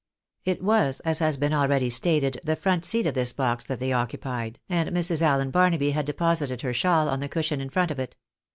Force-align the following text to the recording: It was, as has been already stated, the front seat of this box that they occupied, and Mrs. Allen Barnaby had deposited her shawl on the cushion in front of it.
It 0.45 0.63
was, 0.63 0.99
as 1.01 1.19
has 1.19 1.37
been 1.37 1.53
already 1.53 1.87
stated, 1.91 2.41
the 2.43 2.55
front 2.55 2.85
seat 2.85 3.05
of 3.05 3.13
this 3.13 3.33
box 3.33 3.63
that 3.65 3.79
they 3.79 3.93
occupied, 3.93 4.59
and 4.67 4.89
Mrs. 4.89 5.21
Allen 5.21 5.51
Barnaby 5.51 5.91
had 5.91 6.07
deposited 6.07 6.63
her 6.63 6.73
shawl 6.73 7.07
on 7.07 7.19
the 7.19 7.29
cushion 7.29 7.61
in 7.61 7.69
front 7.69 7.91
of 7.91 7.99
it. 7.99 8.15